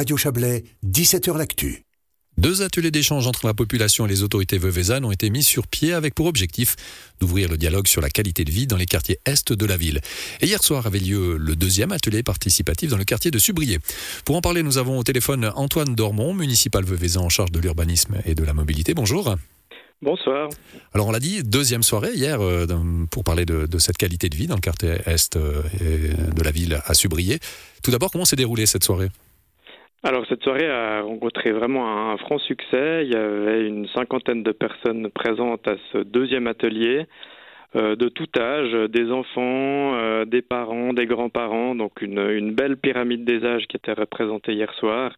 Radio 0.00 0.16
Chablais, 0.16 0.64
17h 0.86 1.36
L'Actu. 1.36 1.84
Deux 2.38 2.62
ateliers 2.62 2.90
d'échange 2.90 3.26
entre 3.26 3.46
la 3.46 3.52
population 3.52 4.06
et 4.06 4.08
les 4.08 4.22
autorités 4.22 4.56
veuvezannes 4.56 5.04
ont 5.04 5.12
été 5.12 5.28
mis 5.28 5.42
sur 5.42 5.66
pied 5.66 5.92
avec 5.92 6.14
pour 6.14 6.24
objectif 6.24 6.74
d'ouvrir 7.20 7.50
le 7.50 7.58
dialogue 7.58 7.86
sur 7.86 8.00
la 8.00 8.08
qualité 8.08 8.46
de 8.46 8.50
vie 8.50 8.66
dans 8.66 8.78
les 8.78 8.86
quartiers 8.86 9.18
est 9.26 9.52
de 9.52 9.66
la 9.66 9.76
ville. 9.76 10.00
Et 10.40 10.46
hier 10.46 10.62
soir 10.62 10.86
avait 10.86 11.00
lieu 11.00 11.36
le 11.36 11.54
deuxième 11.54 11.92
atelier 11.92 12.22
participatif 12.22 12.88
dans 12.88 12.96
le 12.96 13.04
quartier 13.04 13.30
de 13.30 13.38
Subrier. 13.38 13.78
Pour 14.24 14.36
en 14.36 14.40
parler, 14.40 14.62
nous 14.62 14.78
avons 14.78 14.96
au 14.96 15.02
téléphone 15.02 15.52
Antoine 15.54 15.94
Dormont, 15.94 16.32
municipal 16.32 16.82
veuvezan 16.82 17.24
en 17.24 17.28
charge 17.28 17.52
de 17.52 17.60
l'urbanisme 17.60 18.22
et 18.24 18.34
de 18.34 18.42
la 18.42 18.54
mobilité. 18.54 18.94
Bonjour. 18.94 19.36
Bonsoir. 20.00 20.48
Alors 20.94 21.08
on 21.08 21.10
l'a 21.10 21.20
dit, 21.20 21.42
deuxième 21.42 21.82
soirée 21.82 22.14
hier 22.14 22.40
euh, 22.40 22.66
pour 23.10 23.22
parler 23.22 23.44
de, 23.44 23.78
cette 23.78 23.98
qualité 23.98 24.30
de 24.30 24.36
vie 24.36 24.46
dans 24.46 24.54
le 24.54 24.62
quartier 24.62 24.96
est 25.04 25.36
euh, 25.36 25.62
de 26.34 26.42
la 26.42 26.52
ville 26.52 26.80
à 26.86 26.94
Subrier. 26.94 27.38
Tout 27.82 27.90
d'abord, 27.90 28.10
comment 28.10 28.24
s'est 28.24 28.36
déroulée 28.36 28.64
cette 28.64 28.84
soirée? 28.84 29.10
Alors 30.02 30.24
cette 30.28 30.42
soirée 30.42 30.68
a 30.70 31.02
rencontré 31.02 31.52
vraiment 31.52 32.10
un, 32.10 32.16
franc 32.16 32.38
succès. 32.38 33.02
Il 33.04 33.12
y 33.12 33.16
avait 33.16 33.66
une 33.66 33.86
cinquantaine 33.88 34.42
de 34.42 34.52
personnes 34.52 35.10
présentes 35.10 35.66
à 35.68 35.74
ce 35.92 35.98
deuxième 35.98 36.46
atelier, 36.46 37.06
euh, 37.76 37.96
de 37.96 38.08
tout 38.08 38.28
âge, 38.38 38.72
des 38.90 39.10
enfants, 39.10 39.94
euh, 39.94 40.24
des 40.24 40.40
parents, 40.40 40.94
des 40.94 41.06
grands-parents, 41.06 41.74
donc 41.74 42.00
une, 42.00 42.54
belle 42.54 42.78
pyramide 42.78 43.24
des 43.24 43.44
âges 43.44 43.66
qui 43.68 43.76
était 43.76 43.92
représentée 43.92 44.54
hier 44.54 44.72
soir, 44.78 45.12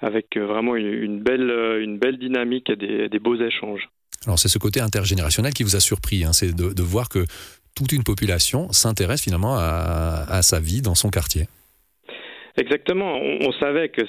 avec 0.00 0.36
euh, 0.38 0.46
vraiment 0.46 0.74
une, 0.74 1.20
belle, 1.20 1.50
une 1.80 1.98
belle 1.98 2.18
dynamique 2.18 2.70
et 2.70 2.76
des, 2.76 3.18
beaux 3.18 3.36
échanges. 3.36 3.90
Alors 4.24 4.38
c'est 4.38 4.48
ce 4.48 4.58
côté 4.58 4.80
intergénérationnel 4.80 5.52
qui 5.52 5.64
vous 5.64 5.76
a 5.76 5.80
surpris, 5.80 6.24
hein, 6.24 6.32
c'est 6.32 6.56
de, 6.56 6.82
voir 6.82 7.10
que 7.10 7.26
toute 7.76 7.92
une 7.92 8.04
population 8.04 8.72
s'intéresse 8.72 9.22
finalement 9.22 9.56
à 9.58 10.40
sa 10.40 10.60
vie 10.60 10.80
dans 10.80 10.94
son 10.94 11.10
quartier. 11.10 11.46
Exactement. 12.56 13.16
On, 13.16 13.50
savait 13.52 13.88
que 13.88 14.02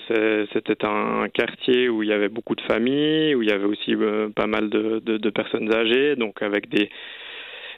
c'était 0.54 0.85
un 0.85 1.27
quartier 1.30 1.90
où 1.90 2.04
il 2.04 2.09
y 2.09 2.13
avait 2.13 2.30
beaucoup 2.30 2.54
de 2.54 2.62
familles, 2.62 3.34
où 3.34 3.41
il 3.41 3.49
y 3.49 3.52
avait 3.52 3.65
aussi 3.65 3.96
euh, 3.96 4.29
pas 4.29 4.46
mal 4.46 4.70
de, 4.70 4.99
de, 4.99 5.29
personnes 5.32 5.74
âgées, 5.74 6.15
donc 6.15 6.43
avec 6.43 6.70
des, 6.70 6.90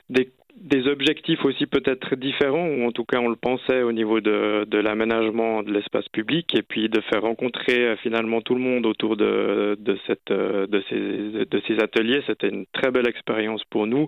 des 0.10 0.30
des 0.60 0.88
objectifs 0.88 1.44
aussi 1.46 1.68
peut-être 1.68 2.16
différents, 2.16 2.68
ou 2.68 2.86
en 2.86 2.92
tout 2.92 3.06
cas 3.06 3.20
on 3.20 3.30
le 3.30 3.36
pensait 3.36 3.84
au 3.84 3.92
niveau 3.92 4.22
de, 4.22 4.66
de 4.66 4.78
l'aménagement 4.80 5.62
de 5.62 5.72
l'espace 5.72 6.08
public, 6.10 6.54
et 6.56 6.64
puis 6.64 6.90
de 6.90 7.00
faire 7.02 7.22
rencontrer 7.22 7.80
euh, 7.86 7.96
finalement 7.98 8.42
tout 8.42 8.56
le 8.56 8.62
monde 8.62 8.86
autour 8.86 9.18
de, 9.18 9.78
de, 9.80 9.98
cette, 10.08 10.32
euh, 10.32 10.66
de, 10.68 10.84
ces, 10.90 11.46
de 11.46 11.62
ces 11.68 11.80
ateliers. 11.80 12.24
C'était 12.26 12.50
une 12.50 12.66
très 12.74 12.92
belle 12.92 13.08
expérience 13.08 13.64
pour 13.66 13.86
nous, 13.88 14.08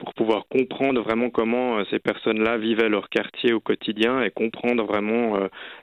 pour 0.00 0.12
pouvoir 0.14 0.46
comprendre 0.48 1.00
vraiment 1.02 1.30
comment 1.30 1.78
euh, 1.78 1.84
ces 1.90 2.00
personnes-là 2.00 2.58
vivaient 2.58 2.88
leur 2.88 3.08
quartier 3.08 3.52
au 3.52 3.60
quotidien 3.60 4.22
et 4.22 4.30
comprendre 4.30 4.84
vraiment 4.84 5.38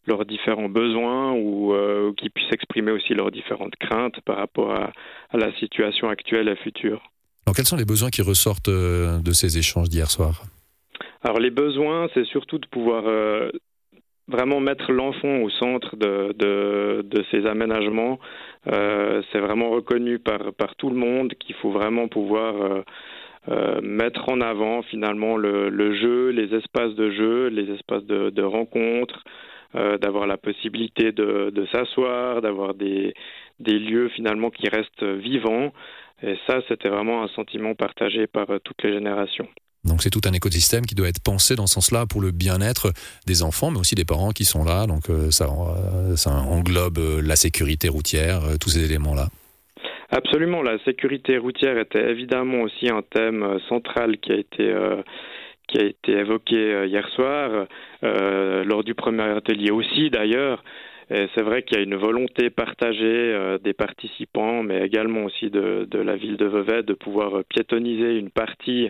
leurs 0.05 0.25
différents 0.25 0.69
besoins 0.69 1.31
ou 1.31 1.73
euh, 1.73 2.11
qu'ils 2.17 2.31
puissent 2.31 2.51
exprimer 2.51 2.91
aussi 2.91 3.13
leurs 3.13 3.31
différentes 3.31 3.75
craintes 3.77 4.19
par 4.25 4.37
rapport 4.37 4.71
à, 4.71 4.91
à 5.31 5.37
la 5.37 5.53
situation 5.53 6.09
actuelle 6.09 6.49
et 6.49 6.55
future. 6.57 7.01
Alors, 7.47 7.55
quels 7.55 7.65
sont 7.65 7.77
les 7.77 7.85
besoins 7.85 8.09
qui 8.09 8.21
ressortent 8.21 8.67
euh, 8.67 9.19
de 9.19 9.31
ces 9.31 9.57
échanges 9.57 9.87
d'hier 9.87 10.11
soir? 10.11 10.41
Alors, 11.23 11.39
les 11.39 11.49
besoins, 11.49 12.09
c'est 12.13 12.25
surtout 12.25 12.57
de 12.57 12.67
pouvoir 12.67 13.03
euh, 13.07 13.49
vraiment 14.27 14.59
mettre 14.59 14.91
l'enfant 14.91 15.37
au 15.37 15.49
centre 15.49 15.95
de, 15.95 16.35
de, 16.37 17.25
ces 17.31 17.45
aménagements. 17.45 18.19
Euh, 18.73 19.21
c'est 19.31 19.39
vraiment 19.39 19.69
reconnu 19.69 20.19
par, 20.19 20.53
par 20.57 20.75
tout 20.75 20.89
le 20.89 20.97
monde 20.97 21.35
qu'il 21.39 21.55
faut 21.55 21.71
vraiment 21.71 22.09
pouvoir 22.09 22.83
mettre 23.81 24.29
en 24.29 24.41
avant 24.41 24.81
finalement 24.83 25.37
le, 25.37 25.95
jeu, 25.95 26.29
les 26.29 26.53
espaces 26.55 26.93
de 26.95 27.11
jeu, 27.11 27.47
les 27.47 27.71
espaces 27.73 28.03
de, 28.03 28.29
de 28.29 28.43
rencontre, 28.43 29.23
d'avoir 29.73 30.27
la 30.27 30.37
possibilité 30.37 31.11
de, 31.11 31.67
s'asseoir, 31.71 32.41
d'avoir 32.41 32.73
des, 32.73 33.13
lieux 33.59 34.09
finalement 34.15 34.49
qui 34.49 34.67
restent 34.69 35.03
vivants. 35.03 35.71
Et 36.23 36.35
ça, 36.47 36.59
c'était 36.67 36.89
vraiment 36.89 37.23
un 37.23 37.27
sentiment 37.29 37.75
partagé 37.75 38.25
par 38.27 38.49
euh, 38.49 38.59
toutes 38.63 38.81
les 38.83 38.93
générations. 38.93 39.47
Donc 39.83 40.01
c'est 40.01 40.09
tout 40.09 40.21
un 40.25 40.33
écosystème 40.33 40.85
qui 40.85 40.95
doit 40.95 41.07
être 41.07 41.21
pensé 41.21 41.55
dans 41.55 41.67
ce 41.67 41.75
sens-là 41.75 42.05
pour 42.07 42.21
le 42.21 42.31
bien-être 42.31 42.91
des 43.25 43.43
enfants, 43.43 43.69
mais 43.71 43.79
aussi 43.79 43.95
des 43.95 44.03
parents 44.03 44.31
qui 44.31 44.43
sont 44.43 44.63
là. 44.63 44.87
Donc 44.87 45.09
euh, 45.09 45.29
euh, 45.29 46.15
ça 46.15 46.31
englobe 46.31 46.99
la 47.23 47.35
sécurité 47.35 47.87
routière, 47.87 48.41
tous 48.59 48.69
ces 48.69 48.83
éléments-là. 48.83 49.29
Absolument, 50.09 50.61
la 50.61 50.77
sécurité 50.85 51.37
routière 51.37 51.77
était 51.77 52.09
évidemment 52.09 52.61
aussi 52.61 52.89
un 52.89 53.01
thème 53.01 53.59
central 53.67 54.17
qui 54.17 54.31
a 54.31 54.35
été 54.35 54.73
qui 55.67 55.79
a 55.79 55.83
été 55.83 56.13
évoqué 56.13 56.85
hier 56.87 57.05
soir 57.09 57.67
lors 58.01 58.85
du 58.85 58.95
premier 58.95 59.23
atelier 59.23 59.71
aussi 59.71 60.09
d'ailleurs. 60.09 60.63
C'est 61.09 61.41
vrai 61.41 61.63
qu'il 61.63 61.77
y 61.77 61.79
a 61.79 61.83
une 61.83 61.95
volonté 61.95 62.49
partagée 62.49 63.33
euh, 63.33 63.57
des 63.59 63.73
participants, 63.73 64.61
mais 64.61 64.85
également 64.85 65.23
aussi 65.23 65.49
de, 65.49 65.87
la 65.93 66.17
ville 66.17 66.35
de 66.35 66.45
Vevey 66.45 66.83
de 66.83 66.93
pouvoir 66.93 67.45
piétoniser 67.45 68.17
une 68.17 68.29
partie 68.29 68.89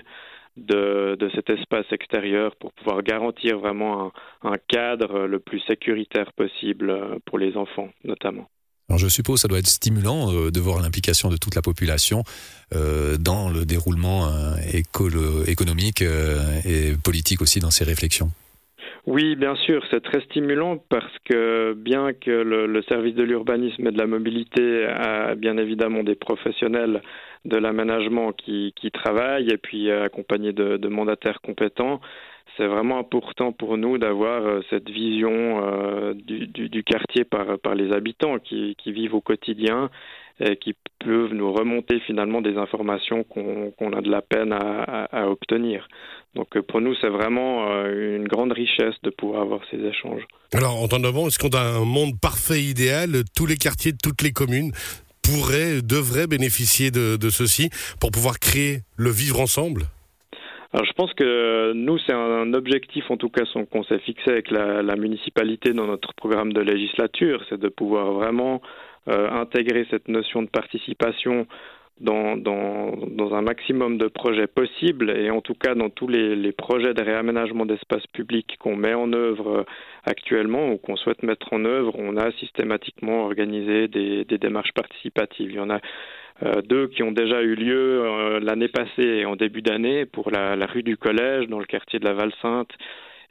de, 0.56 1.16
cet 1.36 1.52
espace 1.52 1.86
extérieur 1.92 2.56
pour 2.56 2.74
pouvoir 2.74 3.04
garantir 3.04 3.60
vraiment 3.60 4.12
un, 4.42 4.58
cadre 4.68 5.28
le 5.28 5.38
plus 5.40 5.60
sécuritaire 5.68 6.34
possible 6.34 6.90
euh, 6.90 7.20
pour 7.26 7.38
les 7.38 7.56
enfants 7.56 7.90
notamment. 8.04 8.50
Je 8.96 9.08
suppose 9.08 9.36
que 9.36 9.42
ça 9.42 9.48
doit 9.48 9.60
être 9.60 9.68
stimulant 9.68 10.32
euh, 10.32 10.50
de 10.50 10.60
voir 10.60 10.82
l'implication 10.82 11.30
de 11.30 11.38
toute 11.38 11.56
la 11.56 11.62
population 11.62 12.24
dans 12.72 13.50
le 13.50 13.66
déroulement 13.66 14.30
économique 15.48 16.02
et 16.02 16.94
politique 17.02 17.42
aussi 17.42 17.62
dans 17.62 17.72
ces 17.72 17.86
réflexions. 17.86 18.30
Oui, 19.08 19.38
bien 19.38 19.56
sûr, 19.56 19.82
c'est 19.90 20.04
très 20.04 20.20
stimulant 20.26 20.84
parce 20.90 21.18
que 21.24 21.74
bien 21.74 22.12
que 22.12 22.30
le, 22.30 22.82
service 22.90 23.16
de 23.16 23.24
l'urbanisme 23.24 23.88
et 23.88 23.92
de 23.92 23.98
la 23.98 24.06
mobilité 24.06 24.86
a 24.86 25.34
bien 25.36 25.58
évidemment 25.58 26.04
des 26.04 26.16
professionnels 26.16 27.02
de 27.46 27.56
l'aménagement 27.56 28.34
qui, 28.34 28.74
travaillent 28.94 29.50
et 29.50 29.58
puis 29.58 29.90
accompagnés 29.90 30.52
de, 30.52 30.88
mandataires 30.90 31.40
compétents, 31.42 32.02
c'est 32.56 32.68
vraiment 32.68 33.00
important 33.00 33.52
pour 33.52 33.78
nous 33.78 33.98
d'avoir 33.98 34.42
euh, 34.42 34.62
cette 34.70 34.90
vision 34.90 35.62
euh, 35.64 36.14
du, 36.14 36.84
quartier 36.84 37.24
par, 37.24 37.76
les 37.76 37.92
habitants 37.92 38.38
qui, 38.40 38.76
vivent 38.86 39.16
au 39.16 39.22
quotidien 39.22 39.90
et 40.40 40.56
qui 40.56 40.76
peuvent 41.00 41.34
nous 41.34 41.52
remonter 41.52 42.00
finalement 42.02 42.42
des 42.42 42.58
informations 42.58 43.24
qu'on 43.24 43.94
a 43.94 44.02
de 44.02 44.10
la 44.10 44.22
peine 44.22 44.54
à 44.54 45.30
obtenir. 45.30 45.88
Donc 46.36 46.56
euh, 46.56 46.62
pour 46.62 46.82
nous, 46.82 46.96
c'est 47.02 47.10
vraiment 47.10 47.68
une 47.86 48.28
grande 48.28 48.52
richesse 48.52 48.96
de 49.04 49.10
pouvoir 49.10 49.42
avoir 49.42 49.62
ces 49.72 49.78
échanges. 49.78 50.24
Alors, 50.54 50.82
en 50.82 50.88
temps 50.88 51.00
de 51.00 51.28
est-ce 51.28 51.40
qu'on 51.40 51.56
a 51.58 51.62
un 51.62 51.86
monde 51.86 52.20
parfait, 52.22 52.62
idéal? 52.62 53.24
Tous 53.36 53.46
les 53.46 53.58
quartiers, 53.58 53.94
toutes 54.02 54.22
les 54.22 54.32
communes 54.32 54.72
pourraient, 55.24 55.82
devraient 55.82 56.28
bénéficier 56.28 56.92
de, 56.92 57.30
ceci 57.30 57.70
pour 58.00 58.12
pouvoir 58.12 58.40
créer 58.40 58.80
le 58.96 59.10
vivre 59.10 59.42
ensemble? 59.42 59.84
Alors 60.74 60.86
je 60.86 60.94
pense 60.94 61.14
que 61.14 61.72
nous, 61.74 61.98
c'est 62.00 62.14
un 62.14 62.54
objectif 62.54 63.10
en 63.10 63.18
tout 63.18 63.30
cas 63.30 63.44
qu'on 63.72 63.84
s'est 63.84 64.00
fixé 64.00 64.30
avec 64.30 64.52
la, 64.52 64.96
municipalité 64.96 65.72
dans 65.72 65.88
notre 65.88 66.14
programme 66.14 66.52
de 66.52 66.62
législature, 66.62 67.44
c'est 67.50 67.60
de 67.60 67.70
pouvoir 67.70 68.12
vraiment 68.12 68.62
euh, 69.08 69.30
intégrer 69.32 69.88
cette 69.90 70.10
notion 70.10 70.42
de 70.42 70.50
participation 70.50 71.48
dans, 72.02 72.38
dans, 72.38 72.92
dans, 73.08 73.34
un 73.34 73.42
maximum 73.42 73.98
de 73.98 74.08
projets 74.08 74.46
possibles 74.46 75.10
et 75.10 75.32
en 75.32 75.42
tout 75.42 75.56
cas 75.56 75.74
dans 75.74 75.90
tous 75.90 76.08
les, 76.08 76.52
projets 76.52 76.94
de 76.94 77.02
réaménagement 77.02 77.66
d'espace 77.66 78.06
public 78.08 78.58
qu'on 78.60 78.76
met 78.76 78.94
en 78.94 79.14
œuvre 79.14 79.66
actuellement 80.06 80.70
ou 80.70 80.78
qu'on 80.78 80.96
souhaite 80.96 81.24
mettre 81.24 81.54
en 81.54 81.66
œuvre, 81.66 81.94
on 81.98 82.18
a 82.18 82.32
systématiquement 82.34 83.24
organisé 83.24 83.88
des, 83.88 84.26
des 84.26 84.38
démarches 84.38 84.74
participatives. 84.74 85.50
Il 85.50 85.56
y 85.56 85.60
en 85.60 85.70
a 85.70 85.76
euh, 85.78 85.80
deux 86.68 86.88
qui 86.88 87.04
ont 87.04 87.12
déjà 87.12 87.42
eu 87.42 87.56
lieu 87.56 88.04
euh, 88.04 88.40
l'année 88.40 88.68
passée 88.68 89.04
et 89.04 89.26
en 89.26 89.36
début 89.36 89.62
d'année 89.62 90.06
pour 90.06 90.30
la, 90.32 90.56
rue 90.66 90.84
du 90.84 90.98
Collège 90.98 91.48
dans 91.48 91.60
le 91.60 91.66
quartier 91.66 92.00
de 92.00 92.06
la 92.06 92.14
Val-Sainte 92.14 92.72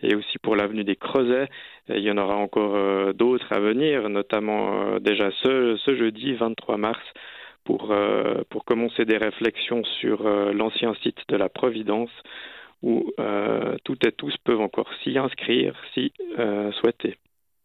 et 0.03 0.15
aussi 0.15 0.39
pour 0.39 0.57
l'avenue 0.57 0.85
des 0.85 0.97
Creusets. 0.97 1.49
il 1.89 2.01
y 2.01 2.11
en 2.11 2.19
aura 2.19 2.37
encore 2.37 2.75
euh, 2.77 3.13
d'autres 3.13 3.53
à 3.53 3.61
venir, 3.61 4.09
notamment 4.09 4.99
déjà 5.01 5.31
ce, 5.43 5.79
jeudi 5.87 6.35
23 6.35 6.77
mars 6.77 7.03
pour, 7.67 7.91
euh, 7.91 8.43
commencer 8.65 9.05
des 9.05 9.17
réflexions 9.17 9.83
sur 10.01 10.27
euh, 10.27 10.53
l'ancien 10.53 10.95
site 11.03 11.19
de 11.29 11.37
la 11.37 11.49
Providence 11.49 12.11
où 12.83 13.11
euh, 13.21 13.77
toutes 13.85 14.05
et 14.07 14.13
tous 14.13 14.35
peuvent 14.45 14.61
encore 14.61 14.89
s'y 15.03 15.19
inscrire 15.19 15.75
si 15.95 16.13
souhaiter. 16.81 17.17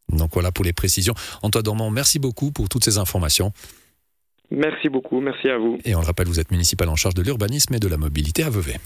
Donc 0.10 0.32
voilà 0.34 0.52
pour 0.52 0.66
les 0.66 0.74
précisions. 0.74 1.14
Antoine 1.44 1.64
Dormant, 1.64 1.90
merci 1.90 2.20
beaucoup 2.20 2.52
pour 2.52 2.70
toutes 2.70 2.84
ces 2.84 2.98
informations. 2.98 3.52
Merci 4.52 4.90
beaucoup, 4.90 5.22
merci 5.22 5.48
à 5.50 5.58
vous. 5.58 5.78
Et 5.86 5.96
on 5.96 6.02
le 6.02 6.06
rappelle, 6.06 6.28
vous 6.28 6.40
êtes 6.40 6.52
municipal 6.52 6.90
en 6.90 6.96
charge 6.96 7.16
de 7.16 7.22
l'urbanisme 7.22 7.74
et 7.74 7.80
de 7.80 7.88
la 7.88 7.98
mobilité 7.98 8.44
à 8.44 8.50
Vevey. 8.50 8.78